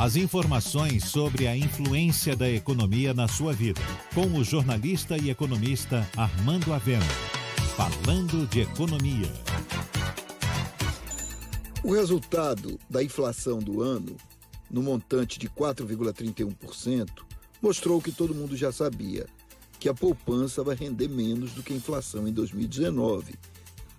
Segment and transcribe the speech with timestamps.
[0.00, 3.82] As informações sobre a influência da economia na sua vida,
[4.14, 7.04] com o jornalista e economista Armando Avena.
[7.76, 9.30] Falando de economia.
[11.84, 14.16] O resultado da inflação do ano,
[14.70, 17.10] no montante de 4,31%,
[17.60, 19.26] mostrou que todo mundo já sabia,
[19.78, 23.34] que a poupança vai render menos do que a inflação em 2019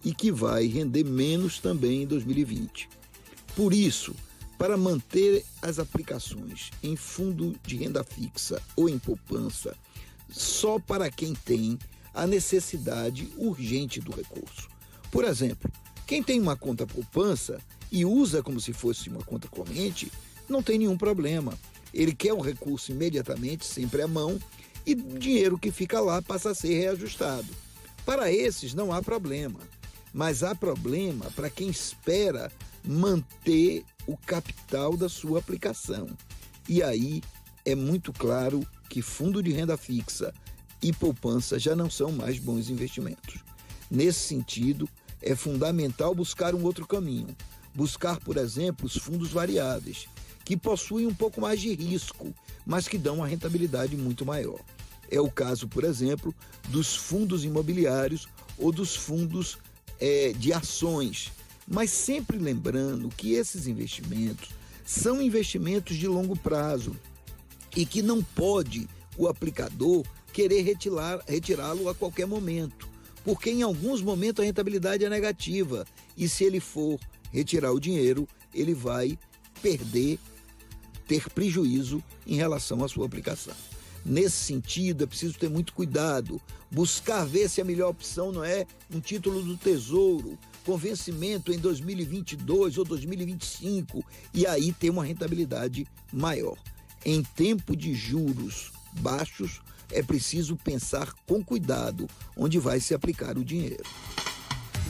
[0.04, 2.90] e que vai render menos também em 2020.
[3.56, 4.16] Por isso,
[4.62, 9.76] para manter as aplicações em fundo de renda fixa ou em poupança,
[10.30, 11.80] só para quem tem
[12.14, 14.70] a necessidade urgente do recurso.
[15.10, 15.72] Por exemplo,
[16.06, 17.60] quem tem uma conta poupança
[17.92, 20.12] e usa como se fosse uma conta corrente,
[20.48, 21.58] não tem nenhum problema.
[21.92, 24.38] Ele quer o recurso imediatamente, sempre à mão,
[24.86, 27.48] e o dinheiro que fica lá passa a ser reajustado.
[28.06, 29.60] Para esses não há problema,
[30.14, 32.52] mas há problema para quem espera
[32.86, 36.08] manter o capital da sua aplicação.
[36.68, 37.22] E aí
[37.66, 40.34] é muito claro que fundo de renda fixa
[40.82, 43.40] e poupança já não são mais bons investimentos.
[43.90, 44.90] Nesse sentido,
[45.22, 47.36] é fundamental buscar um outro caminho.
[47.74, 50.08] Buscar, por exemplo, os fundos variáveis,
[50.44, 52.34] que possuem um pouco mais de risco,
[52.66, 54.60] mas que dão uma rentabilidade muito maior.
[55.10, 56.34] É o caso, por exemplo,
[56.70, 59.58] dos fundos imobiliários ou dos fundos
[60.00, 61.32] é, de ações.
[61.74, 64.50] Mas sempre lembrando que esses investimentos
[64.86, 66.94] são investimentos de longo prazo
[67.74, 70.64] e que não pode o aplicador querer
[71.28, 72.90] retirá-lo a qualquer momento,
[73.24, 77.00] porque em alguns momentos a rentabilidade é negativa e se ele for
[77.32, 79.18] retirar o dinheiro, ele vai
[79.62, 80.20] perder,
[81.08, 83.56] ter prejuízo em relação à sua aplicação.
[84.04, 88.66] Nesse sentido, é preciso ter muito cuidado, buscar ver se a melhor opção não é
[88.94, 94.04] um título do Tesouro, com vencimento em 2022 ou 2025,
[94.34, 96.58] e aí ter uma rentabilidade maior.
[97.06, 102.08] Em tempo de juros baixos, é preciso pensar com cuidado
[102.38, 103.84] onde vai se aplicar o dinheiro.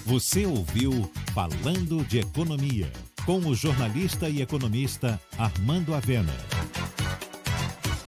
[0.05, 2.91] Você ouviu Falando de Economia,
[3.25, 6.35] com o jornalista e economista Armando Avena.